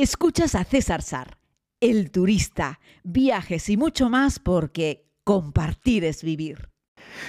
Escuchas 0.00 0.54
a 0.54 0.62
César 0.62 1.02
Sar, 1.02 1.38
el 1.80 2.12
turista, 2.12 2.78
viajes 3.02 3.68
y 3.68 3.76
mucho 3.76 4.08
más 4.08 4.38
porque 4.38 5.10
compartir 5.24 6.04
es 6.04 6.22
vivir. 6.22 6.68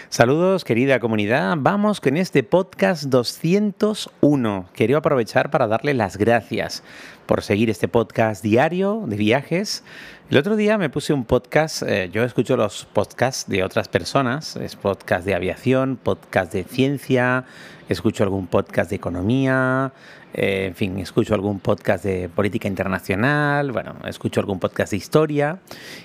Saludos 0.09 0.63
querida 0.63 0.99
comunidad, 0.99 1.55
vamos 1.57 1.99
con 1.99 2.15
este 2.15 2.43
podcast 2.43 3.05
201. 3.05 4.69
Quiero 4.73 4.97
aprovechar 4.97 5.49
para 5.49 5.65
darle 5.65 5.95
las 5.95 6.17
gracias 6.17 6.83
por 7.25 7.41
seguir 7.41 7.71
este 7.71 7.87
podcast 7.87 8.43
diario 8.43 9.03
de 9.07 9.15
viajes. 9.15 9.83
El 10.29 10.37
otro 10.37 10.55
día 10.55 10.77
me 10.77 10.89
puse 10.89 11.11
un 11.11 11.25
podcast, 11.25 11.81
eh, 11.83 12.09
yo 12.11 12.23
escucho 12.23 12.55
los 12.55 12.85
podcasts 12.85 13.49
de 13.49 13.63
otras 13.63 13.87
personas, 13.87 14.55
es 14.57 14.75
podcast 14.75 15.25
de 15.25 15.33
aviación, 15.33 15.97
podcast 15.97 16.53
de 16.53 16.63
ciencia, 16.63 17.45
escucho 17.87 18.23
algún 18.23 18.45
podcast 18.45 18.91
de 18.91 18.95
economía, 18.95 19.91
eh, 20.33 20.65
en 20.67 20.75
fin, 20.75 20.99
escucho 20.99 21.33
algún 21.33 21.59
podcast 21.59 22.03
de 22.03 22.29
política 22.29 22.67
internacional, 22.67 23.71
bueno, 23.71 23.95
escucho 24.05 24.39
algún 24.39 24.59
podcast 24.59 24.91
de 24.91 24.97
historia 24.97 25.59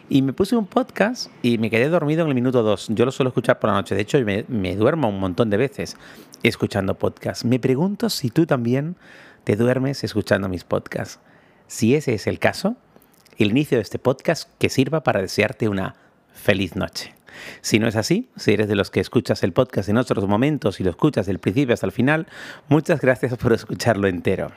y 0.08 0.22
me 0.22 0.32
puse 0.32 0.56
un 0.56 0.66
podcast 0.66 1.30
y 1.42 1.58
me 1.58 1.70
quedé 1.70 1.88
dormido 1.88 2.22
en 2.22 2.28
el 2.28 2.34
minuto 2.34 2.62
2. 2.62 2.88
Yo 2.90 3.04
lo 3.04 3.12
suelo 3.12 3.28
escuchar 3.28 3.58
por 3.58 3.70
la 3.70 3.76
noche, 3.76 3.94
de 3.94 4.00
hecho 4.00 4.18
me, 4.24 4.44
me 4.48 4.76
duermo 4.76 5.08
un 5.08 5.20
montón 5.20 5.50
de 5.50 5.56
veces 5.58 5.96
escuchando 6.42 6.94
podcasts. 6.94 7.44
Me 7.44 7.58
pregunto 7.58 8.08
si 8.08 8.30
tú 8.30 8.46
también 8.46 8.96
te 9.44 9.56
duermes 9.56 10.04
escuchando 10.04 10.48
mis 10.48 10.64
podcasts. 10.64 11.20
Si 11.66 11.94
ese 11.94 12.14
es 12.14 12.26
el 12.26 12.38
caso, 12.38 12.76
el 13.38 13.50
inicio 13.50 13.78
de 13.78 13.82
este 13.82 13.98
podcast 13.98 14.50
que 14.58 14.70
sirva 14.70 15.02
para 15.02 15.20
desearte 15.20 15.68
una 15.68 15.96
feliz 16.32 16.76
noche. 16.76 17.14
Si 17.60 17.78
no 17.78 17.88
es 17.88 17.96
así, 17.96 18.28
si 18.36 18.52
eres 18.52 18.68
de 18.68 18.74
los 18.74 18.90
que 18.90 19.00
escuchas 19.00 19.42
el 19.42 19.52
podcast 19.52 19.88
en 19.88 19.96
otros 19.96 20.26
momentos 20.26 20.80
y 20.80 20.84
lo 20.84 20.90
escuchas 20.90 21.26
del 21.26 21.38
principio 21.38 21.74
hasta 21.74 21.86
el 21.86 21.92
final, 21.92 22.26
muchas 22.68 23.00
gracias 23.00 23.36
por 23.36 23.52
escucharlo 23.52 24.08
entero. 24.08 24.50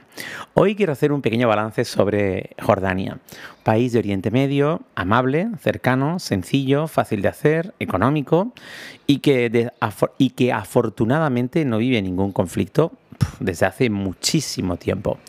Hoy 0.54 0.76
quiero 0.76 0.94
hacer 0.94 1.12
un 1.12 1.22
pequeño 1.22 1.48
balance 1.48 1.86
sobre 1.86 2.52
Jordania, 2.62 3.20
país 3.64 3.94
de 3.94 4.00
Oriente 4.00 4.32
Medio, 4.32 4.82
amable, 4.96 5.50
cercano, 5.60 6.20
sencillo, 6.20 6.88
fácil 6.88 7.22
de 7.22 7.28
hacer, 7.28 7.74
económico 7.80 8.54
y 9.06 9.20
que, 9.20 9.72
y 10.18 10.30
que 10.32 10.54
afortunadamente 10.54 11.66
no 11.66 11.78
vive 11.78 12.02
ningún 12.02 12.32
conflicto 12.32 12.92
desde 13.40 13.66
hace 13.66 13.90
muchísimo 13.90 14.78
tiempo. 14.78 15.20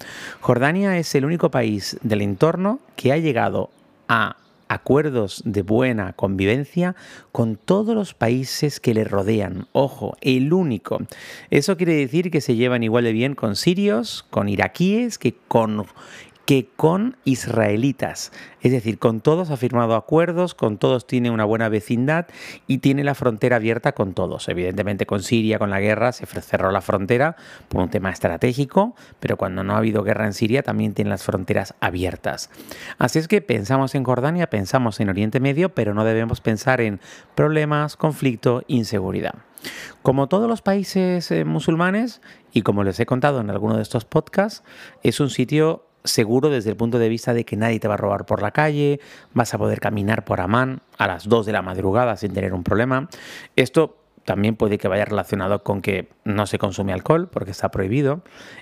Jordania 0.40 0.98
es 0.98 1.14
el 1.14 1.24
único 1.24 1.50
país 1.50 1.98
del 2.02 2.22
entorno 2.22 2.80
que 2.96 3.12
ha 3.12 3.18
llegado 3.18 3.70
a 4.08 4.36
acuerdos 4.68 5.42
de 5.44 5.62
buena 5.62 6.12
convivencia 6.12 6.94
con 7.32 7.56
todos 7.56 7.94
los 7.94 8.14
países 8.14 8.80
que 8.80 8.94
le 8.94 9.04
rodean. 9.04 9.66
Ojo, 9.72 10.16
el 10.20 10.52
único. 10.52 10.98
Eso 11.50 11.76
quiere 11.76 11.94
decir 11.94 12.30
que 12.30 12.40
se 12.40 12.56
llevan 12.56 12.82
igual 12.82 13.04
de 13.04 13.12
bien 13.12 13.34
con 13.34 13.56
sirios, 13.56 14.24
con 14.30 14.48
iraquíes, 14.48 15.18
que 15.18 15.34
con 15.48 15.86
que 16.48 16.70
con 16.76 17.18
israelitas. 17.24 18.32
Es 18.62 18.72
decir, 18.72 18.98
con 18.98 19.20
todos 19.20 19.50
ha 19.50 19.58
firmado 19.58 19.94
acuerdos, 19.94 20.54
con 20.54 20.78
todos 20.78 21.06
tiene 21.06 21.30
una 21.30 21.44
buena 21.44 21.68
vecindad 21.68 22.26
y 22.66 22.78
tiene 22.78 23.04
la 23.04 23.14
frontera 23.14 23.56
abierta 23.56 23.92
con 23.92 24.14
todos. 24.14 24.48
Evidentemente 24.48 25.04
con 25.04 25.22
Siria, 25.22 25.58
con 25.58 25.68
la 25.68 25.78
guerra, 25.78 26.10
se 26.12 26.24
cerró 26.24 26.70
la 26.70 26.80
frontera 26.80 27.36
por 27.68 27.82
un 27.82 27.90
tema 27.90 28.08
estratégico, 28.08 28.96
pero 29.20 29.36
cuando 29.36 29.62
no 29.62 29.74
ha 29.74 29.76
habido 29.76 30.02
guerra 30.02 30.24
en 30.24 30.32
Siria 30.32 30.62
también 30.62 30.94
tiene 30.94 31.10
las 31.10 31.22
fronteras 31.22 31.74
abiertas. 31.80 32.48
Así 32.96 33.18
es 33.18 33.28
que 33.28 33.42
pensamos 33.42 33.94
en 33.94 34.04
Jordania, 34.04 34.48
pensamos 34.48 35.00
en 35.00 35.10
Oriente 35.10 35.40
Medio, 35.40 35.74
pero 35.74 35.92
no 35.92 36.02
debemos 36.02 36.40
pensar 36.40 36.80
en 36.80 36.98
problemas, 37.34 37.98
conflicto, 37.98 38.62
inseguridad. 38.68 39.34
Como 40.00 40.28
todos 40.28 40.48
los 40.48 40.62
países 40.62 41.30
eh, 41.30 41.44
musulmanes, 41.44 42.22
y 42.52 42.62
como 42.62 42.84
les 42.84 42.98
he 43.00 43.04
contado 43.04 43.40
en 43.40 43.50
alguno 43.50 43.76
de 43.76 43.82
estos 43.82 44.06
podcasts, 44.06 44.62
es 45.02 45.20
un 45.20 45.28
sitio 45.28 45.87
seguro 46.04 46.50
desde 46.50 46.70
el 46.70 46.76
punto 46.76 46.98
de 46.98 47.08
vista 47.08 47.34
de 47.34 47.44
que 47.44 47.56
nadie 47.56 47.80
te 47.80 47.88
va 47.88 47.94
a 47.94 47.98
robar 47.98 48.26
por 48.26 48.42
la 48.42 48.50
calle, 48.50 49.00
vas 49.34 49.54
a 49.54 49.58
poder 49.58 49.80
caminar 49.80 50.24
por 50.24 50.40
Amán 50.40 50.80
a 50.96 51.06
las 51.06 51.28
2 51.28 51.46
de 51.46 51.52
la 51.52 51.62
madrugada 51.62 52.16
sin 52.16 52.32
tener 52.32 52.54
un 52.54 52.64
problema. 52.64 53.08
Esto 53.56 53.98
también 54.28 54.56
puede 54.56 54.76
que 54.76 54.88
vaya 54.88 55.06
relacionado 55.06 55.62
con 55.62 55.80
que 55.80 56.10
no 56.24 56.46
se 56.46 56.58
consume 56.58 56.92
alcohol 56.92 57.28
porque 57.32 57.50
está 57.50 57.70
prohibido, 57.70 58.20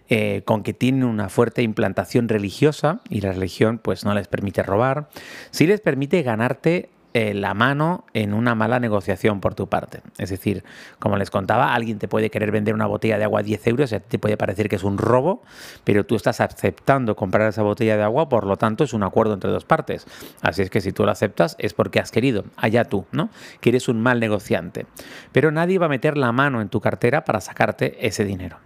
eh, 0.09 0.43
con 0.45 0.63
que 0.63 0.73
tienen 0.73 1.03
una 1.03 1.29
fuerte 1.29 1.63
implantación 1.63 2.29
religiosa 2.29 3.01
y 3.09 3.21
la 3.21 3.33
religión 3.33 3.79
pues 3.79 4.05
no 4.05 4.15
les 4.15 4.29
permite 4.29 4.63
robar, 4.63 5.09
sí 5.51 5.67
les 5.67 5.81
permite 5.81 6.23
ganarte 6.23 6.91
eh, 7.19 7.33
la 7.33 7.55
mano 7.55 8.05
en 8.13 8.35
una 8.35 8.55
mala 8.55 8.79
negociación 8.79 9.41
por 9.41 9.55
tu 9.55 9.71
parte. 9.71 10.03
Es 10.19 10.29
decir, 10.29 10.65
como 10.99 11.17
les 11.17 11.31
contaba, 11.31 11.73
alguien 11.73 11.99
te 11.99 12.09
puede 12.09 12.29
querer 12.29 12.51
vender 12.51 12.75
una 12.75 12.85
botella 12.85 13.17
de 13.17 13.25
agua 13.25 13.41
a 13.41 13.43
10 13.43 13.67
euros, 13.69 13.89
te 14.07 14.19
puede 14.19 14.37
parecer 14.37 14.69
que 14.69 14.77
es 14.77 14.85
un 14.85 14.99
robo, 14.99 15.41
pero 15.83 16.05
tú 16.05 16.15
estás 16.15 16.43
aceptando 16.43 17.17
comprar 17.17 17.49
esa 17.49 17.63
botella 17.63 17.97
de 17.97 18.03
agua, 18.03 18.29
por 18.29 18.45
lo 18.45 18.59
tanto 18.59 18.85
es 18.85 18.93
un 18.93 19.03
acuerdo 19.03 19.33
entre 19.33 19.51
dos 19.51 19.65
partes. 19.65 20.05
Así 20.43 20.61
es 20.61 20.69
que 20.69 20.83
si 20.83 20.93
tú 20.93 21.07
lo 21.07 21.11
aceptas 21.11 21.57
es 21.59 21.73
porque 21.73 22.01
has 22.01 22.11
querido, 22.11 22.45
allá 22.59 22.85
tú, 22.85 23.07
¿no? 23.13 23.31
Que 23.63 23.71
eres 23.71 23.89
un 23.89 24.03
mal 24.03 24.21
negociante. 24.21 24.85
Pero 25.33 25.51
nadie 25.51 25.79
va 25.79 25.87
a 25.87 25.89
meter 25.89 26.19
la 26.19 26.33
mano 26.33 26.61
en 26.61 26.69
tu 26.69 26.83
cartera 26.83 27.25
para 27.25 27.41
sacarte 27.41 28.07
ese 28.07 28.27
dinero. 28.27 28.59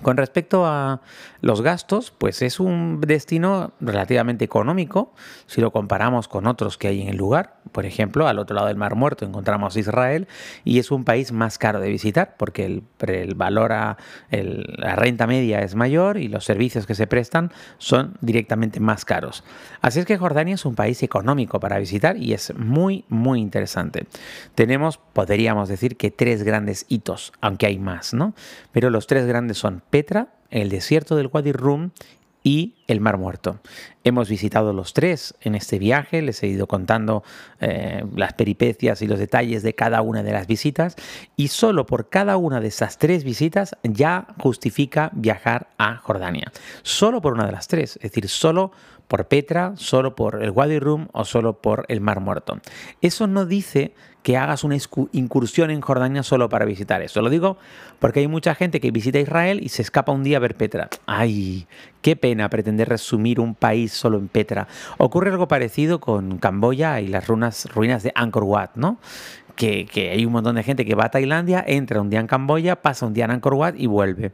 Con 0.00 0.16
respecto 0.16 0.66
a 0.66 1.00
los 1.42 1.60
gastos, 1.60 2.12
pues 2.16 2.42
es 2.42 2.58
un 2.60 3.00
destino 3.00 3.72
relativamente 3.80 4.44
económico 4.44 5.12
si 5.46 5.60
lo 5.60 5.70
comparamos 5.70 6.28
con 6.28 6.46
otros 6.46 6.78
que 6.78 6.88
hay 6.88 7.02
en 7.02 7.08
el 7.08 7.16
lugar. 7.16 7.56
Por 7.70 7.86
ejemplo, 7.86 8.26
al 8.26 8.38
otro 8.38 8.56
lado 8.56 8.68
del 8.68 8.76
Mar 8.76 8.96
Muerto 8.96 9.24
encontramos 9.24 9.76
Israel 9.76 10.26
y 10.64 10.78
es 10.78 10.90
un 10.90 11.04
país 11.04 11.30
más 11.30 11.58
caro 11.58 11.78
de 11.78 11.88
visitar 11.88 12.34
porque 12.36 12.64
el, 12.64 13.34
valor 13.34 13.72
a 13.72 13.96
la 14.30 14.96
renta 14.96 15.26
media 15.26 15.60
es 15.60 15.74
mayor 15.74 16.16
y 16.16 16.28
los 16.28 16.44
servicios 16.44 16.86
que 16.86 16.94
se 16.94 17.06
prestan 17.06 17.52
son 17.78 18.16
directamente 18.20 18.80
más 18.80 19.04
caros. 19.04 19.44
Así 19.80 20.00
es 20.00 20.06
que 20.06 20.18
Jordania 20.18 20.54
es 20.54 20.64
un 20.64 20.74
país 20.74 21.02
económico 21.02 21.60
para 21.60 21.78
visitar 21.78 22.16
y 22.16 22.32
es 22.32 22.54
muy, 22.56 23.04
muy 23.08 23.40
interesante. 23.40 24.06
Tenemos, 24.54 24.98
podríamos 24.98 25.68
decir 25.68 25.96
que 25.96 26.10
tres 26.10 26.42
grandes 26.42 26.86
hitos, 26.88 27.32
aunque 27.40 27.66
hay 27.66 27.78
más, 27.78 28.14
¿no? 28.14 28.34
Pero 28.72 28.90
los 28.90 29.06
tres 29.06 29.26
grandes 29.26 29.58
son 29.58 29.81
Petra, 29.90 30.34
el 30.50 30.68
desierto 30.68 31.16
del 31.16 31.30
Wadi 31.32 31.52
Rum 31.52 31.90
y 32.42 32.74
el 32.92 33.00
Mar 33.00 33.18
Muerto. 33.18 33.58
Hemos 34.04 34.28
visitado 34.28 34.72
los 34.72 34.92
tres 34.92 35.34
en 35.40 35.54
este 35.54 35.78
viaje, 35.78 36.22
les 36.22 36.42
he 36.42 36.46
ido 36.46 36.66
contando 36.66 37.24
eh, 37.60 38.04
las 38.14 38.34
peripecias 38.34 39.02
y 39.02 39.06
los 39.06 39.18
detalles 39.18 39.62
de 39.62 39.74
cada 39.74 40.02
una 40.02 40.22
de 40.22 40.32
las 40.32 40.46
visitas 40.46 40.96
y 41.36 41.48
solo 41.48 41.86
por 41.86 42.08
cada 42.08 42.36
una 42.36 42.60
de 42.60 42.68
esas 42.68 42.98
tres 42.98 43.24
visitas 43.24 43.76
ya 43.82 44.26
justifica 44.38 45.10
viajar 45.14 45.68
a 45.78 45.96
Jordania. 45.96 46.52
Solo 46.82 47.20
por 47.20 47.32
una 47.32 47.46
de 47.46 47.52
las 47.52 47.68
tres, 47.68 47.96
es 47.96 48.12
decir, 48.12 48.28
solo 48.28 48.72
por 49.08 49.28
Petra, 49.28 49.72
solo 49.76 50.14
por 50.14 50.42
el 50.42 50.50
Wadi 50.50 50.78
Rum 50.78 51.08
o 51.12 51.24
solo 51.24 51.60
por 51.60 51.84
el 51.88 52.00
Mar 52.00 52.20
Muerto. 52.20 52.60
Eso 53.02 53.26
no 53.26 53.44
dice 53.44 53.92
que 54.22 54.36
hagas 54.36 54.64
una 54.64 54.76
incursión 55.12 55.70
en 55.70 55.80
Jordania 55.80 56.22
solo 56.22 56.48
para 56.48 56.64
visitar 56.64 57.02
eso. 57.02 57.22
Lo 57.22 57.28
digo 57.28 57.58
porque 57.98 58.20
hay 58.20 58.28
mucha 58.28 58.54
gente 58.54 58.80
que 58.80 58.90
visita 58.90 59.18
Israel 59.18 59.60
y 59.62 59.68
se 59.68 59.82
escapa 59.82 60.12
un 60.12 60.22
día 60.22 60.36
a 60.36 60.40
ver 60.40 60.56
Petra. 60.56 60.88
Ay, 61.06 61.66
qué 62.02 62.16
pena 62.16 62.48
pretender 62.48 62.81
resumir 62.84 63.40
un 63.40 63.54
país 63.54 63.92
solo 63.92 64.18
en 64.18 64.28
Petra. 64.28 64.68
Ocurre 64.98 65.30
algo 65.30 65.48
parecido 65.48 66.00
con 66.00 66.38
Camboya 66.38 67.00
y 67.00 67.08
las 67.08 67.26
ruinas, 67.26 68.02
de 68.02 68.12
Angkor 68.14 68.44
Wat, 68.44 68.70
¿no? 68.74 68.98
Que, 69.56 69.86
hay 70.12 70.24
un 70.24 70.32
montón 70.32 70.56
de 70.56 70.62
gente 70.62 70.84
que 70.84 70.94
va 70.94 71.04
a 71.04 71.10
Tailandia, 71.10 71.62
entra 71.66 72.00
un 72.00 72.10
día 72.10 72.20
en 72.20 72.26
Camboya, 72.26 72.82
pasa 72.82 73.06
un 73.06 73.12
día 73.12 73.26
en 73.26 73.32
Angkor 73.32 73.54
Wat 73.54 73.74
y 73.76 73.86
vuelve. 73.86 74.32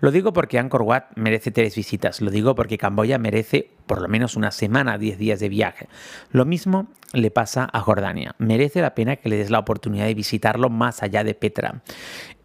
Lo 0.00 0.10
digo 0.10 0.32
porque 0.32 0.58
Angkor 0.58 0.82
Wat 0.82 1.04
merece 1.16 1.50
tres 1.50 1.76
visitas. 1.76 2.20
Lo 2.20 2.30
digo 2.30 2.54
porque 2.54 2.78
Camboya 2.78 3.18
merece 3.18 3.70
por 3.86 4.00
lo 4.00 4.08
menos 4.08 4.36
una 4.36 4.50
semana, 4.50 4.98
10 4.98 5.18
días 5.18 5.40
de 5.40 5.48
viaje. 5.48 5.88
Lo 6.30 6.44
mismo 6.44 6.88
le 7.12 7.30
pasa 7.30 7.68
a 7.72 7.80
Jordania. 7.80 8.34
Merece 8.38 8.80
la 8.80 8.94
pena 8.94 9.16
que 9.16 9.28
le 9.28 9.36
des 9.36 9.50
la 9.50 9.60
oportunidad 9.60 10.06
de 10.06 10.14
visitarlo 10.14 10.68
más 10.68 11.02
allá 11.02 11.24
de 11.24 11.34
Petra. 11.34 11.82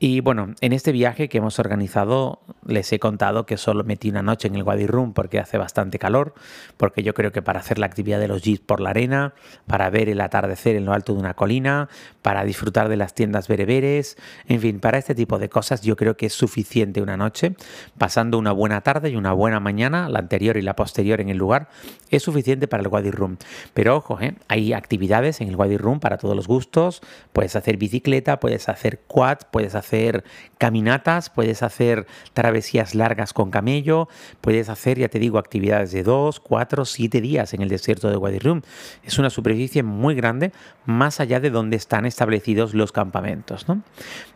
Y 0.01 0.21
bueno, 0.21 0.53
en 0.61 0.71
este 0.71 0.93
viaje 0.93 1.27
que 1.27 1.39
hemos 1.39 1.59
organizado 1.59 2.39
les 2.65 2.91
he 2.93 2.99
contado 2.99 3.45
que 3.45 3.57
solo 3.57 3.83
metí 3.83 4.09
una 4.09 4.21
noche 4.21 4.47
en 4.47 4.55
el 4.55 4.63
Wadi 4.63 4.87
Rum 4.87 5.13
porque 5.13 5.39
hace 5.39 5.57
bastante 5.57 5.99
calor, 5.99 6.33
porque 6.77 7.03
yo 7.03 7.13
creo 7.13 7.33
que 7.33 7.41
para 7.41 7.59
hacer 7.59 7.79
la 7.79 7.87
actividad 7.87 8.19
de 8.19 8.29
los 8.29 8.41
jeeps 8.41 8.61
por 8.61 8.79
la 8.79 8.91
arena, 8.91 9.33
para 9.67 9.89
ver 9.89 10.07
el 10.07 10.21
atardecer 10.21 10.77
en 10.77 10.85
lo 10.85 10.93
alto 10.93 11.13
de 11.13 11.19
una 11.19 11.33
colina, 11.33 11.89
para 12.21 12.45
disfrutar 12.45 12.87
de 12.87 12.95
las 12.95 13.13
tiendas 13.13 13.49
bereberes, 13.49 14.17
en 14.47 14.61
fin, 14.61 14.79
para 14.79 14.97
este 14.97 15.15
tipo 15.15 15.37
de 15.37 15.49
cosas 15.49 15.81
yo 15.81 15.97
creo 15.97 16.15
que 16.15 16.27
es 16.27 16.33
suficiente 16.33 17.01
una 17.01 17.17
noche, 17.17 17.55
pasando 17.97 18.37
una 18.37 18.53
buena 18.53 18.79
tarde 18.81 19.09
y 19.09 19.17
una 19.17 19.33
buena 19.33 19.59
mañana, 19.59 20.07
la 20.07 20.19
anterior 20.19 20.55
y 20.55 20.61
la 20.61 20.77
posterior 20.77 21.19
en 21.19 21.28
el 21.29 21.37
lugar, 21.37 21.69
es 22.09 22.23
suficiente 22.23 22.67
para 22.67 22.81
el 22.81 22.87
Wadi 22.87 23.11
Rum. 23.11 23.37
Pero 23.73 23.95
ojo, 23.95 24.19
¿eh? 24.19 24.35
hay 24.47 24.73
actividades 24.73 25.41
en 25.41 25.47
el 25.47 25.55
Wadi 25.55 25.77
Rum 25.77 25.99
para 25.99 26.17
todos 26.17 26.35
los 26.35 26.47
gustos. 26.47 27.01
Puedes 27.33 27.55
hacer 27.55 27.77
bicicleta, 27.77 28.39
puedes 28.39 28.69
hacer 28.69 28.99
quad, 29.07 29.39
puedes 29.51 29.75
hacer 29.75 30.23
caminatas, 30.57 31.29
puedes 31.29 31.63
hacer 31.63 32.07
travesías 32.33 32.95
largas 32.95 33.33
con 33.33 33.51
camello, 33.51 34.07
puedes 34.41 34.69
hacer, 34.69 34.99
ya 34.99 35.07
te 35.09 35.19
digo, 35.19 35.37
actividades 35.37 35.91
de 35.91 36.03
2, 36.03 36.39
4, 36.39 36.85
7 36.85 37.21
días 37.21 37.53
en 37.53 37.61
el 37.61 37.69
desierto 37.69 38.09
de 38.09 38.17
Wadi 38.17 38.39
Rum. 38.39 38.61
Es 39.03 39.19
una 39.19 39.29
superficie 39.29 39.83
muy 39.83 40.15
grande, 40.15 40.51
más 40.85 41.19
allá 41.19 41.39
de 41.39 41.49
donde 41.49 41.77
están 41.77 42.05
establecidos 42.05 42.73
los 42.73 42.91
campamentos. 42.91 43.65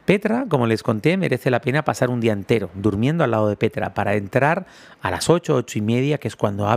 Petra, 0.05 0.45
como 0.49 0.67
les 0.67 0.83
conté, 0.83 1.15
merece 1.17 1.49
la 1.49 1.61
pena 1.61 1.83
pasar 1.85 2.09
un 2.09 2.19
día 2.19 2.33
entero 2.33 2.69
durmiendo 2.73 3.23
al 3.23 3.31
lado 3.31 3.47
de 3.47 3.55
Petra 3.55 3.93
para 3.93 4.15
entrar 4.15 4.65
a 5.01 5.11
las 5.11 5.29
8, 5.29 5.55
8 5.55 5.79
y 5.79 5.81
media, 5.81 6.17
que 6.17 6.27
es 6.27 6.35
cuando 6.35 6.67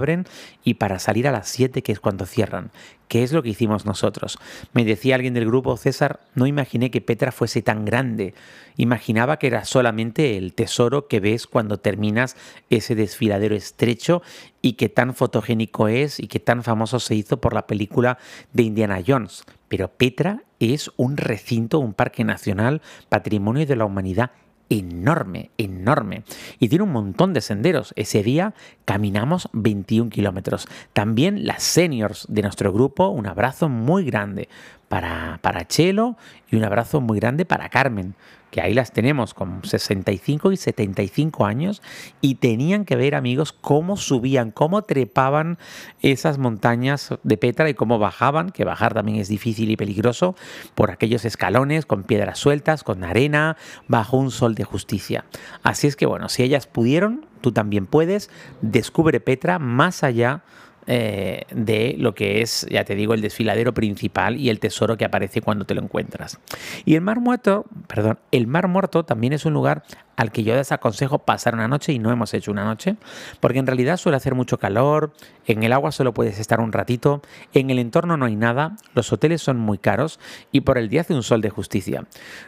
y 0.64 0.74
para 0.74 0.98
salir 0.98 1.28
a 1.28 1.32
las 1.32 1.48
7, 1.48 1.82
que 1.82 1.92
es 1.92 2.00
cuando 2.00 2.26
cierran. 2.26 2.70
¿Qué 3.08 3.22
es 3.22 3.32
lo 3.32 3.42
que 3.42 3.50
hicimos 3.50 3.86
nosotros? 3.86 4.38
Me 4.72 4.84
decía 4.84 5.14
alguien 5.14 5.34
del 5.34 5.46
grupo, 5.46 5.76
César, 5.76 6.20
no 6.34 6.46
imaginé 6.46 6.90
que 6.90 7.00
Petra 7.00 7.30
fuese 7.30 7.62
tan 7.62 7.84
grande. 7.84 8.34
Imaginaba 8.76 9.38
que 9.38 9.46
era 9.46 9.64
solamente 9.64 10.36
el 10.36 10.54
tesoro 10.54 11.06
que 11.06 11.20
ves 11.20 11.46
cuando 11.46 11.78
terminas 11.78 12.36
ese 12.68 12.94
desfiladero 12.94 13.54
estrecho 13.54 14.22
y 14.60 14.72
que 14.72 14.88
tan 14.88 15.14
fotogénico 15.14 15.86
es 15.88 16.18
y 16.18 16.26
que 16.26 16.40
tan 16.40 16.64
famoso 16.64 16.98
se 16.98 17.14
hizo 17.14 17.40
por 17.40 17.54
la 17.54 17.66
película 17.66 18.18
de 18.52 18.64
Indiana 18.64 19.00
Jones. 19.06 19.44
Pero 19.68 19.88
Petra 19.88 20.42
es 20.58 20.90
un 20.96 21.16
recinto, 21.16 21.78
un 21.78 21.94
parque 21.94 22.24
nacional, 22.24 22.82
patrimonio 23.08 23.66
de 23.66 23.76
la 23.76 23.84
humanidad 23.84 24.30
enorme, 24.68 25.50
enorme. 25.58 26.24
Y 26.58 26.68
tiene 26.68 26.84
un 26.84 26.92
montón 26.92 27.32
de 27.32 27.40
senderos. 27.40 27.92
Ese 27.96 28.22
día 28.22 28.54
caminamos 28.84 29.48
21 29.52 30.10
kilómetros. 30.10 30.68
También 30.92 31.46
las 31.46 31.62
seniors 31.62 32.26
de 32.28 32.42
nuestro 32.42 32.72
grupo, 32.72 33.08
un 33.08 33.26
abrazo 33.26 33.68
muy 33.68 34.04
grande 34.04 34.48
para, 34.88 35.38
para 35.42 35.66
Chelo 35.66 36.16
y 36.50 36.56
un 36.56 36.64
abrazo 36.64 37.00
muy 37.00 37.18
grande 37.18 37.44
para 37.44 37.68
Carmen 37.68 38.14
que 38.56 38.62
ahí 38.62 38.72
las 38.72 38.90
tenemos 38.90 39.34
con 39.34 39.62
65 39.62 40.50
y 40.50 40.56
75 40.56 41.44
años 41.44 41.82
y 42.22 42.36
tenían 42.36 42.86
que 42.86 42.96
ver 42.96 43.14
amigos 43.14 43.52
cómo 43.52 43.98
subían, 43.98 44.50
cómo 44.50 44.80
trepaban 44.84 45.58
esas 46.00 46.38
montañas 46.38 47.10
de 47.22 47.36
Petra 47.36 47.68
y 47.68 47.74
cómo 47.74 47.98
bajaban, 47.98 48.48
que 48.48 48.64
bajar 48.64 48.94
también 48.94 49.18
es 49.18 49.28
difícil 49.28 49.70
y 49.70 49.76
peligroso, 49.76 50.36
por 50.74 50.90
aquellos 50.90 51.26
escalones 51.26 51.84
con 51.84 52.04
piedras 52.04 52.38
sueltas, 52.38 52.82
con 52.82 53.04
arena, 53.04 53.58
bajo 53.88 54.16
un 54.16 54.30
sol 54.30 54.54
de 54.54 54.64
justicia. 54.64 55.26
Así 55.62 55.86
es 55.86 55.94
que 55.94 56.06
bueno, 56.06 56.30
si 56.30 56.42
ellas 56.42 56.66
pudieron, 56.66 57.26
tú 57.42 57.52
también 57.52 57.84
puedes, 57.84 58.30
descubre 58.62 59.20
Petra 59.20 59.58
más 59.58 60.02
allá 60.02 60.44
eh, 60.86 61.42
de 61.50 61.96
lo 61.98 62.14
que 62.14 62.42
es, 62.42 62.66
ya 62.70 62.84
te 62.84 62.94
digo, 62.94 63.14
el 63.14 63.20
desfiladero 63.20 63.74
principal 63.74 64.36
y 64.36 64.50
el 64.50 64.60
tesoro 64.60 64.96
que 64.96 65.04
aparece 65.04 65.42
cuando 65.42 65.64
te 65.64 65.74
lo 65.74 65.82
encuentras. 65.82 66.38
Y 66.84 66.94
el 66.94 67.00
Mar 67.00 67.20
Muerto, 67.20 67.64
perdón, 67.86 68.18
el 68.30 68.46
Mar 68.46 68.68
Muerto 68.68 69.04
también 69.04 69.32
es 69.32 69.44
un 69.44 69.52
lugar 69.52 69.82
al 70.16 70.32
que 70.32 70.42
yo 70.42 70.56
desaconsejo 70.56 71.18
pasar 71.18 71.54
una 71.54 71.68
noche 71.68 71.92
y 71.92 71.98
no 71.98 72.10
hemos 72.10 72.32
hecho 72.34 72.50
una 72.50 72.64
noche, 72.64 72.96
porque 73.40 73.58
en 73.58 73.66
realidad 73.66 73.96
suele 73.98 74.16
hacer 74.16 74.34
mucho 74.34 74.58
calor, 74.58 75.12
en 75.46 75.62
el 75.62 75.72
agua 75.72 75.92
solo 75.92 76.14
puedes 76.14 76.38
estar 76.38 76.60
un 76.60 76.72
ratito, 76.72 77.22
en 77.52 77.70
el 77.70 77.78
entorno 77.78 78.16
no 78.16 78.24
hay 78.24 78.36
nada, 78.36 78.76
los 78.94 79.12
hoteles 79.12 79.42
son 79.42 79.58
muy 79.58 79.78
caros 79.78 80.18
y 80.52 80.62
por 80.62 80.78
el 80.78 80.88
día 80.88 81.02
hace 81.02 81.14
un 81.14 81.22
sol 81.22 81.40
de 81.42 81.50
justicia. 81.50 82.04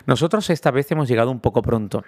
Nosotros 0.07 0.49
esta 0.51 0.71
vez 0.71 0.91
hemos 0.91 1.09
llegado 1.09 1.31
un 1.31 1.41
poco 1.41 1.63
pronto. 1.63 2.05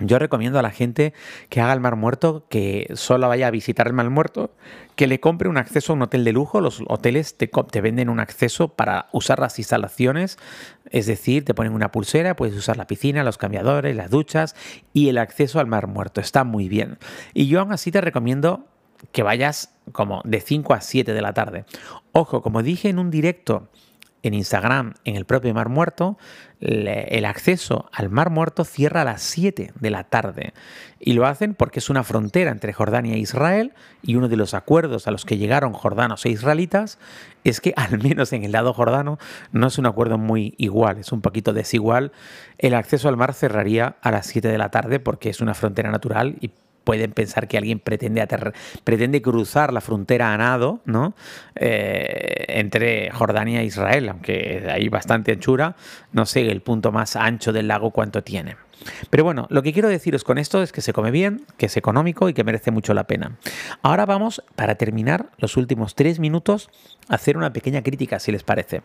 Yo 0.00 0.18
recomiendo 0.18 0.58
a 0.58 0.62
la 0.62 0.70
gente 0.70 1.12
que 1.50 1.60
haga 1.60 1.74
el 1.74 1.80
Mar 1.80 1.94
Muerto, 1.94 2.46
que 2.48 2.90
solo 2.94 3.28
vaya 3.28 3.46
a 3.46 3.50
visitar 3.50 3.86
el 3.86 3.92
Mar 3.92 4.08
Muerto, 4.08 4.50
que 4.96 5.06
le 5.06 5.20
compre 5.20 5.48
un 5.50 5.58
acceso 5.58 5.92
a 5.92 5.96
un 5.96 6.02
hotel 6.02 6.24
de 6.24 6.32
lujo. 6.32 6.62
Los 6.62 6.82
hoteles 6.88 7.36
te, 7.36 7.50
venden 7.82 8.08
un 8.08 8.18
acceso 8.18 8.68
para 8.68 9.08
usar 9.12 9.38
las 9.38 9.58
instalaciones, 9.58 10.38
es 10.90 11.06
decir, 11.06 11.44
te 11.44 11.52
ponen 11.52 11.74
una 11.74 11.92
pulsera, 11.92 12.34
puedes 12.34 12.56
usar 12.56 12.78
la 12.78 12.86
piscina, 12.86 13.22
los 13.22 13.36
cambiadores, 13.36 13.94
las 13.94 14.10
duchas 14.10 14.56
y 14.94 15.10
el 15.10 15.18
acceso 15.18 15.60
al 15.60 15.66
Mar 15.66 15.86
Muerto. 15.86 16.22
Está 16.22 16.44
muy 16.44 16.68
bien. 16.68 16.98
Y 17.34 17.48
yo 17.48 17.60
aún 17.60 17.72
así 17.72 17.92
te 17.92 18.00
recomiendo 18.00 18.66
que 19.12 19.22
vayas 19.22 19.74
como 19.92 20.22
de 20.24 20.40
5 20.40 20.72
a 20.72 20.80
7 20.80 21.12
de 21.12 21.22
la 21.22 21.34
tarde. 21.34 21.66
Ojo, 22.12 22.40
como 22.40 22.62
dije 22.62 22.88
en 22.88 22.98
un 22.98 23.10
directo 23.10 23.68
en 24.22 24.34
Instagram, 24.34 24.94
en 25.04 25.16
el 25.16 25.24
propio 25.24 25.52
Mar 25.54 25.68
Muerto, 25.68 26.18
el 26.60 27.24
acceso 27.24 27.88
al 27.92 28.10
Mar 28.10 28.28
Muerto 28.28 28.64
cierra 28.64 29.00
a 29.02 29.04
las 29.04 29.22
7 29.22 29.72
de 29.74 29.90
la 29.90 30.04
tarde. 30.04 30.52
Y 30.98 31.14
lo 31.14 31.26
hacen 31.26 31.54
porque 31.54 31.78
es 31.78 31.88
una 31.88 32.04
frontera 32.04 32.50
entre 32.50 32.74
Jordania 32.74 33.14
e 33.14 33.18
Israel 33.18 33.72
y 34.02 34.16
uno 34.16 34.28
de 34.28 34.36
los 34.36 34.52
acuerdos 34.52 35.06
a 35.06 35.10
los 35.10 35.24
que 35.24 35.38
llegaron 35.38 35.72
jordanos 35.72 36.26
e 36.26 36.30
israelitas 36.30 36.98
es 37.44 37.62
que 37.62 37.72
al 37.76 37.98
menos 38.02 38.32
en 38.34 38.44
el 38.44 38.52
lado 38.52 38.74
jordano 38.74 39.18
no 39.52 39.68
es 39.68 39.78
un 39.78 39.86
acuerdo 39.86 40.18
muy 40.18 40.54
igual, 40.58 40.98
es 40.98 41.12
un 41.12 41.22
poquito 41.22 41.54
desigual. 41.54 42.12
El 42.58 42.74
acceso 42.74 43.08
al 43.08 43.16
mar 43.16 43.32
cerraría 43.32 43.96
a 44.02 44.10
las 44.10 44.26
7 44.26 44.48
de 44.48 44.58
la 44.58 44.70
tarde 44.70 45.00
porque 45.00 45.30
es 45.30 45.40
una 45.40 45.54
frontera 45.54 45.90
natural 45.90 46.36
y 46.40 46.50
pueden 46.84 47.12
pensar 47.12 47.48
que 47.48 47.58
alguien 47.58 47.78
pretende, 47.78 48.26
pretende 48.84 49.22
cruzar 49.22 49.72
la 49.72 49.80
frontera 49.80 50.32
a 50.32 50.36
nado 50.36 50.80
¿no? 50.84 51.14
Eh, 51.54 52.44
entre 52.48 53.10
Jordania 53.10 53.60
e 53.60 53.64
Israel, 53.64 54.08
aunque 54.08 54.66
hay 54.70 54.88
bastante 54.88 55.32
anchura, 55.32 55.76
no 56.12 56.26
sé 56.26 56.50
el 56.50 56.62
punto 56.62 56.92
más 56.92 57.16
ancho 57.16 57.52
del 57.52 57.68
lago 57.68 57.90
cuánto 57.90 58.22
tiene. 58.22 58.56
Pero 59.10 59.24
bueno, 59.24 59.46
lo 59.50 59.62
que 59.62 59.72
quiero 59.72 59.88
deciros 59.88 60.24
con 60.24 60.38
esto 60.38 60.62
es 60.62 60.72
que 60.72 60.80
se 60.80 60.92
come 60.92 61.10
bien, 61.10 61.44
que 61.56 61.66
es 61.66 61.76
económico 61.76 62.28
y 62.28 62.34
que 62.34 62.44
merece 62.44 62.70
mucho 62.70 62.94
la 62.94 63.06
pena. 63.06 63.36
Ahora 63.82 64.06
vamos, 64.06 64.42
para 64.56 64.76
terminar 64.76 65.30
los 65.38 65.56
últimos 65.56 65.94
tres 65.94 66.18
minutos, 66.18 66.70
a 67.08 67.16
hacer 67.16 67.36
una 67.36 67.52
pequeña 67.52 67.82
crítica, 67.82 68.18
si 68.18 68.32
les 68.32 68.42
parece. 68.42 68.82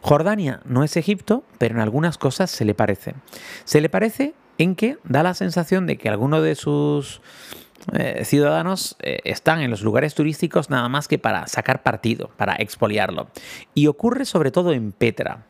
Jordania 0.00 0.60
no 0.64 0.84
es 0.84 0.96
Egipto, 0.96 1.44
pero 1.58 1.74
en 1.74 1.80
algunas 1.80 2.18
cosas 2.18 2.50
se 2.50 2.64
le 2.64 2.74
parece. 2.74 3.14
Se 3.64 3.80
le 3.80 3.88
parece 3.88 4.34
en 4.60 4.74
que 4.74 4.98
da 5.04 5.22
la 5.22 5.32
sensación 5.32 5.86
de 5.86 5.96
que 5.96 6.10
algunos 6.10 6.42
de 6.42 6.54
sus 6.54 7.22
eh, 7.94 8.26
ciudadanos 8.26 8.94
eh, 9.00 9.20
están 9.24 9.62
en 9.62 9.70
los 9.70 9.80
lugares 9.80 10.14
turísticos 10.14 10.68
nada 10.68 10.86
más 10.90 11.08
que 11.08 11.18
para 11.18 11.46
sacar 11.46 11.82
partido, 11.82 12.30
para 12.36 12.56
expoliarlo. 12.56 13.28
Y 13.72 13.86
ocurre 13.86 14.26
sobre 14.26 14.50
todo 14.50 14.72
en 14.72 14.92
Petra. 14.92 15.46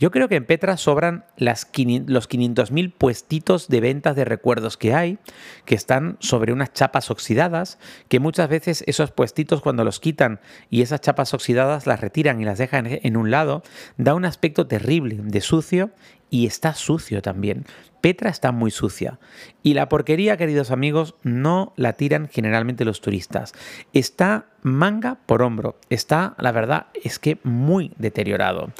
Yo 0.00 0.10
creo 0.10 0.28
que 0.28 0.36
en 0.36 0.46
Petra 0.46 0.76
sobran 0.76 1.24
los 1.36 1.70
500.000 1.72 2.92
puestitos 2.92 3.68
de 3.68 3.80
ventas 3.80 4.16
de 4.16 4.24
recuerdos 4.24 4.76
que 4.76 4.94
hay, 4.94 5.18
que 5.64 5.74
están 5.74 6.16
sobre 6.18 6.52
unas 6.52 6.72
chapas 6.72 7.10
oxidadas, 7.10 7.78
que 8.08 8.18
muchas 8.18 8.48
veces 8.48 8.82
esos 8.86 9.12
puestitos 9.12 9.60
cuando 9.60 9.84
los 9.84 10.00
quitan 10.00 10.40
y 10.70 10.82
esas 10.82 11.00
chapas 11.00 11.34
oxidadas 11.34 11.86
las 11.86 12.00
retiran 12.00 12.40
y 12.40 12.44
las 12.44 12.58
dejan 12.58 12.86
en 12.88 13.16
un 13.16 13.30
lado, 13.30 13.62
da 13.96 14.14
un 14.14 14.24
aspecto 14.24 14.66
terrible 14.66 15.20
de 15.22 15.40
sucio 15.40 15.90
y 16.30 16.46
está 16.46 16.74
sucio 16.74 17.20
también. 17.20 17.66
Petra 18.00 18.30
está 18.30 18.52
muy 18.52 18.70
sucia. 18.70 19.20
Y 19.62 19.74
la 19.74 19.88
porquería, 19.88 20.36
queridos 20.36 20.70
amigos, 20.70 21.14
no 21.22 21.74
la 21.76 21.92
tiran 21.92 22.28
generalmente 22.28 22.84
los 22.84 23.00
turistas. 23.00 23.52
Está 23.92 24.46
manga 24.62 25.18
por 25.26 25.42
hombro. 25.42 25.76
Está, 25.90 26.34
la 26.38 26.52
verdad, 26.52 26.86
es 27.02 27.18
que 27.18 27.38
muy 27.42 27.92
deteriorado. 27.96 28.70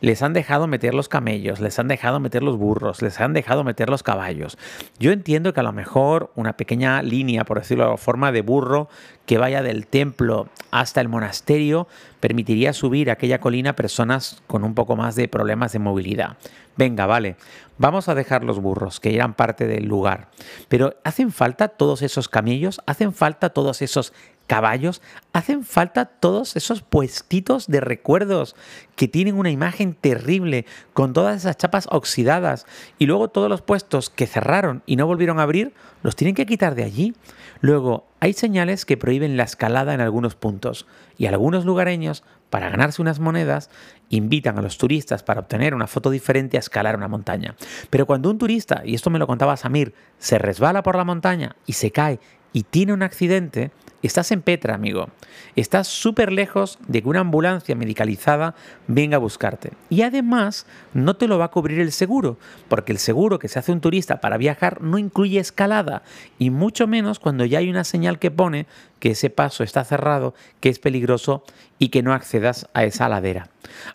Les 0.00 0.22
han 0.22 0.32
dejado 0.32 0.66
meter 0.66 0.94
los 0.94 1.08
camellos, 1.08 1.60
les 1.60 1.78
han 1.78 1.88
dejado 1.88 2.20
meter 2.20 2.42
los 2.42 2.56
burros, 2.56 3.02
les 3.02 3.20
han 3.20 3.32
dejado 3.32 3.64
meter 3.64 3.90
los 3.90 4.02
caballos. 4.02 4.56
Yo 4.98 5.12
entiendo 5.12 5.52
que 5.52 5.60
a 5.60 5.64
lo 5.64 5.72
mejor 5.72 6.30
una 6.36 6.56
pequeña 6.56 7.02
línea, 7.02 7.44
por 7.44 7.58
decirlo 7.58 7.90
de 7.90 7.96
forma 7.96 8.32
de 8.32 8.42
burro, 8.42 8.88
que 9.26 9.38
vaya 9.38 9.62
del 9.62 9.86
templo 9.86 10.48
hasta 10.70 11.00
el 11.00 11.08
monasterio, 11.08 11.88
permitiría 12.20 12.72
subir 12.72 13.10
a 13.10 13.14
aquella 13.14 13.40
colina 13.40 13.74
personas 13.74 14.42
con 14.46 14.64
un 14.64 14.74
poco 14.74 14.96
más 14.96 15.16
de 15.16 15.28
problemas 15.28 15.72
de 15.72 15.78
movilidad. 15.78 16.36
Venga, 16.76 17.04
vale, 17.04 17.36
vamos 17.76 18.08
a 18.08 18.14
dejar 18.14 18.44
los 18.44 18.60
burros, 18.60 18.98
que 18.98 19.14
eran 19.14 19.34
parte 19.34 19.66
del 19.66 19.84
lugar. 19.84 20.28
Pero 20.68 20.94
¿hacen 21.04 21.30
falta 21.30 21.68
todos 21.68 22.00
esos 22.00 22.28
camellos? 22.28 22.80
¿Hacen 22.86 23.12
falta 23.12 23.50
todos 23.50 23.82
esos 23.82 24.14
caballos? 24.46 25.02
¿Hacen 25.32 25.64
falta 25.64 26.04
todos 26.04 26.56
esos 26.56 26.82
puestitos 26.82 27.66
de 27.66 27.80
recuerdos 27.80 28.54
que 28.96 29.08
tienen 29.08 29.38
una 29.38 29.50
imagen 29.50 29.94
terrible 29.94 30.66
con 30.92 31.12
todas 31.12 31.36
esas 31.36 31.56
chapas 31.56 31.88
oxidadas 31.90 32.66
y 32.98 33.06
luego 33.06 33.28
todos 33.28 33.48
los 33.48 33.62
puestos 33.62 34.10
que 34.10 34.26
cerraron 34.26 34.82
y 34.86 34.96
no 34.96 35.06
volvieron 35.06 35.38
a 35.38 35.44
abrir, 35.44 35.72
los 36.02 36.16
tienen 36.16 36.34
que 36.34 36.46
quitar 36.46 36.74
de 36.74 36.84
allí? 36.84 37.14
Luego, 37.60 38.06
hay 38.20 38.32
señales 38.32 38.84
que 38.84 38.96
prohíben 38.96 39.36
la 39.36 39.44
escalada 39.44 39.94
en 39.94 40.00
algunos 40.00 40.34
puntos 40.34 40.86
y 41.16 41.26
algunos 41.26 41.64
lugareños, 41.64 42.24
para 42.50 42.68
ganarse 42.68 43.00
unas 43.00 43.18
monedas, 43.18 43.70
invitan 44.10 44.58
a 44.58 44.62
los 44.62 44.76
turistas 44.76 45.22
para 45.22 45.40
obtener 45.40 45.74
una 45.74 45.86
foto 45.86 46.10
diferente 46.10 46.56
a 46.56 46.60
escalar 46.60 46.96
una 46.96 47.08
montaña. 47.08 47.54
Pero 47.88 48.04
cuando 48.04 48.30
un 48.30 48.38
turista, 48.38 48.82
y 48.84 48.94
esto 48.94 49.08
me 49.08 49.18
lo 49.18 49.26
contaba 49.26 49.56
Samir, 49.56 49.94
se 50.18 50.38
resbala 50.38 50.82
por 50.82 50.96
la 50.96 51.04
montaña 51.04 51.56
y 51.66 51.72
se 51.74 51.90
cae 51.90 52.20
y 52.52 52.64
tiene 52.64 52.92
un 52.92 53.02
accidente, 53.02 53.70
Estás 54.02 54.32
en 54.32 54.42
Petra, 54.42 54.74
amigo. 54.74 55.10
Estás 55.54 55.86
súper 55.86 56.32
lejos 56.32 56.78
de 56.88 57.02
que 57.02 57.08
una 57.08 57.20
ambulancia 57.20 57.76
medicalizada 57.76 58.56
venga 58.88 59.16
a 59.16 59.20
buscarte. 59.20 59.70
Y 59.90 60.02
además, 60.02 60.66
no 60.92 61.14
te 61.14 61.28
lo 61.28 61.38
va 61.38 61.44
a 61.44 61.50
cubrir 61.52 61.78
el 61.78 61.92
seguro, 61.92 62.36
porque 62.68 62.90
el 62.90 62.98
seguro 62.98 63.38
que 63.38 63.46
se 63.46 63.60
hace 63.60 63.70
un 63.70 63.80
turista 63.80 64.20
para 64.20 64.38
viajar 64.38 64.82
no 64.82 64.98
incluye 64.98 65.38
escalada, 65.38 66.02
y 66.36 66.50
mucho 66.50 66.88
menos 66.88 67.20
cuando 67.20 67.44
ya 67.44 67.60
hay 67.60 67.70
una 67.70 67.84
señal 67.84 68.18
que 68.18 68.32
pone 68.32 68.66
que 69.02 69.10
ese 69.10 69.30
paso 69.30 69.64
está 69.64 69.82
cerrado, 69.82 70.32
que 70.60 70.68
es 70.68 70.78
peligroso 70.78 71.42
y 71.80 71.88
que 71.88 72.04
no 72.04 72.14
accedas 72.14 72.68
a 72.72 72.84
esa 72.84 73.08
ladera. 73.08 73.48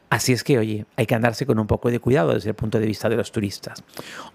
Así 0.10 0.34
es 0.34 0.44
que, 0.44 0.60
oye, 0.60 0.86
hay 0.98 1.06
que 1.06 1.16
andarse 1.16 1.46
con 1.46 1.60
un 1.60 1.66
poco 1.66 1.90
de 1.90 2.02
cuidado 2.02 2.34
desde 2.34 2.50
el 2.50 2.58
punto 2.58 2.78
de 2.78 2.88
vista 2.88 3.08
de 3.08 3.16
los 3.16 3.32
turistas. 3.32 3.86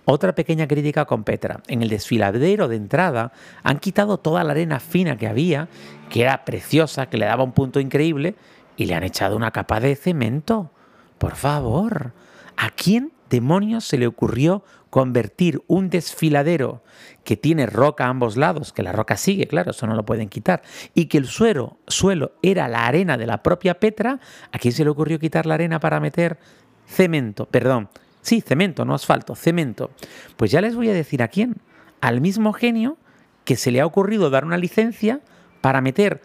Otra 0.07 0.35
pequeña 0.35 0.67
crítica 0.67 1.05
con 1.05 1.25
Petra. 1.25 1.61
En 1.69 1.83
el 1.83 1.91
desfiladero 1.91 2.69
de 2.69 2.77
entrada 2.77 3.33
han 3.63 3.81
quitado 3.81 4.17
toda 4.17 4.45
la 4.45 4.53
arena 4.53 4.81
fina 4.81 5.19
que 5.19 5.27
había, 5.27 5.69
que 6.09 6.23
era 6.23 6.47
preciosa, 6.47 7.05
que 7.11 7.19
le 7.19 7.27
daba 7.27 7.45
un 7.45 7.53
punto 7.53 7.79
increíble, 7.79 8.35
y 8.75 8.87
le 8.87 8.95
han 8.95 9.03
echado 9.03 9.37
una 9.37 9.51
capa 9.51 9.79
de 9.79 9.95
cemento. 9.95 10.71
Por 11.19 11.37
favor, 11.37 12.15
¿a 12.57 12.71
quién 12.71 13.12
demonios 13.33 13.85
se 13.85 13.97
le 13.97 14.07
ocurrió 14.07 14.63
convertir 14.91 15.63
un 15.69 15.89
desfiladero 15.89 16.85
que 17.25 17.39
tiene 17.39 17.65
roca 17.65 18.05
a 18.05 18.09
ambos 18.09 18.37
lados, 18.37 18.75
que 18.75 18.83
la 18.83 18.93
roca 18.93 19.17
sigue, 19.17 19.47
claro, 19.47 19.71
eso 19.71 19.87
no 19.87 19.95
lo 19.95 20.05
pueden 20.05 20.29
quitar, 20.29 20.63
y 20.93 21.07
que 21.07 21.17
el 21.17 21.27
suelo, 21.27 21.79
suelo 21.87 22.33
era 22.43 22.69
la 22.69 22.87
arena 22.87 23.17
de 23.17 23.27
la 23.27 23.43
propia 23.43 23.81
Petra, 23.81 24.21
¿a 24.53 24.59
quién 24.59 24.75
se 24.75 24.85
le 24.85 24.91
ocurrió 24.91 25.19
quitar 25.19 25.47
la 25.47 25.55
arena 25.55 25.81
para 25.81 25.99
meter 25.99 26.39
cemento? 26.87 27.47
Perdón, 27.47 27.89
sí, 28.21 28.43
cemento, 28.43 28.85
no 28.85 28.95
asfalto, 28.95 29.35
cemento. 29.35 29.91
Pues 30.37 30.51
ya 30.51 30.61
les 30.61 30.77
voy 30.77 30.91
a 30.91 30.93
decir 30.93 31.23
a 31.23 31.29
quién, 31.29 31.57
al 32.03 32.21
mismo 32.21 32.53
genio 32.53 32.99
que 33.47 33.57
se 33.57 33.71
le 33.71 33.81
ha 33.81 33.87
ocurrido 33.87 34.29
dar 34.29 34.45
una 34.45 34.59
licencia 34.59 35.21
para 35.63 35.81
meter 35.81 36.21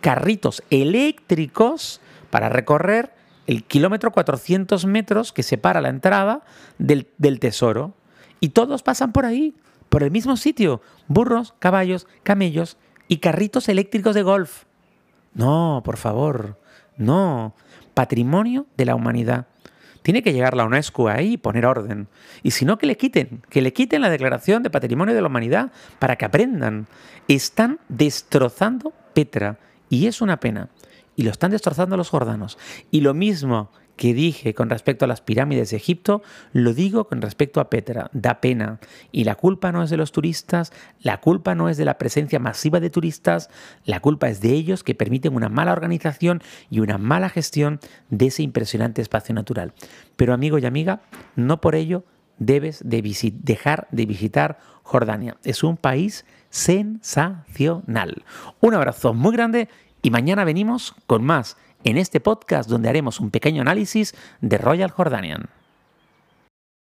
carritos 0.00 0.62
eléctricos 0.70 2.00
para 2.30 2.48
recorrer 2.48 3.15
el 3.46 3.64
kilómetro 3.64 4.12
400 4.12 4.86
metros 4.86 5.32
que 5.32 5.42
separa 5.42 5.80
la 5.80 5.88
entrada 5.88 6.42
del, 6.78 7.08
del 7.18 7.40
tesoro. 7.40 7.94
Y 8.40 8.50
todos 8.50 8.82
pasan 8.82 9.12
por 9.12 9.24
ahí, 9.24 9.54
por 9.88 10.02
el 10.02 10.10
mismo 10.10 10.36
sitio. 10.36 10.82
Burros, 11.08 11.54
caballos, 11.58 12.06
camellos 12.22 12.76
y 13.08 13.18
carritos 13.18 13.68
eléctricos 13.68 14.14
de 14.14 14.22
golf. 14.22 14.64
No, 15.34 15.82
por 15.84 15.96
favor, 15.96 16.58
no. 16.96 17.54
Patrimonio 17.94 18.66
de 18.76 18.84
la 18.84 18.94
humanidad. 18.94 19.46
Tiene 20.02 20.22
que 20.22 20.32
llegar 20.32 20.56
la 20.56 20.64
UNESCO 20.64 21.08
ahí 21.08 21.32
y 21.32 21.36
poner 21.36 21.66
orden. 21.66 22.08
Y 22.42 22.52
si 22.52 22.64
no, 22.64 22.78
que 22.78 22.86
le 22.86 22.96
quiten, 22.96 23.42
que 23.50 23.60
le 23.60 23.72
quiten 23.72 24.02
la 24.02 24.10
declaración 24.10 24.62
de 24.62 24.70
patrimonio 24.70 25.14
de 25.14 25.20
la 25.20 25.26
humanidad 25.26 25.72
para 25.98 26.16
que 26.16 26.24
aprendan. 26.24 26.86
Están 27.26 27.80
destrozando 27.88 28.92
Petra 29.14 29.58
y 29.88 30.06
es 30.06 30.20
una 30.20 30.38
pena 30.38 30.68
y 31.16 31.22
lo 31.22 31.30
están 31.30 31.50
destrozando 31.50 31.96
los 31.96 32.10
jordanos. 32.10 32.58
Y 32.90 33.00
lo 33.00 33.14
mismo 33.14 33.70
que 33.96 34.12
dije 34.12 34.54
con 34.54 34.68
respecto 34.68 35.06
a 35.06 35.08
las 35.08 35.22
pirámides 35.22 35.70
de 35.70 35.78
Egipto, 35.78 36.22
lo 36.52 36.74
digo 36.74 37.08
con 37.08 37.22
respecto 37.22 37.60
a 37.60 37.70
Petra. 37.70 38.10
Da 38.12 38.40
pena. 38.40 38.78
Y 39.10 39.24
la 39.24 39.34
culpa 39.34 39.72
no 39.72 39.82
es 39.82 39.90
de 39.90 39.96
los 39.96 40.12
turistas, 40.12 40.72
la 41.00 41.20
culpa 41.20 41.54
no 41.54 41.68
es 41.68 41.78
de 41.78 41.86
la 41.86 41.96
presencia 41.98 42.38
masiva 42.38 42.78
de 42.78 42.90
turistas, 42.90 43.48
la 43.84 44.00
culpa 44.00 44.28
es 44.28 44.40
de 44.40 44.50
ellos 44.50 44.84
que 44.84 44.94
permiten 44.94 45.34
una 45.34 45.48
mala 45.48 45.72
organización 45.72 46.42
y 46.70 46.80
una 46.80 46.98
mala 46.98 47.30
gestión 47.30 47.80
de 48.10 48.26
ese 48.26 48.42
impresionante 48.42 49.00
espacio 49.00 49.34
natural. 49.34 49.72
Pero 50.16 50.34
amigo 50.34 50.58
y 50.58 50.66
amiga, 50.66 51.00
no 51.34 51.60
por 51.60 51.74
ello 51.74 52.04
debes 52.38 52.82
de 52.84 53.02
dejar 53.42 53.88
de 53.90 54.04
visitar 54.04 54.58
Jordania. 54.82 55.38
Es 55.42 55.64
un 55.64 55.78
país 55.78 56.26
sensacional. 56.50 58.24
Un 58.60 58.74
abrazo 58.74 59.14
muy 59.14 59.32
grande 59.32 59.68
y 60.06 60.10
mañana 60.12 60.44
venimos 60.44 60.94
con 61.08 61.24
más 61.24 61.56
en 61.82 61.98
este 61.98 62.20
podcast 62.20 62.70
donde 62.70 62.88
haremos 62.88 63.18
un 63.18 63.32
pequeño 63.32 63.62
análisis 63.62 64.14
de 64.40 64.56
Royal 64.56 64.92
Jordanian. 64.92 65.50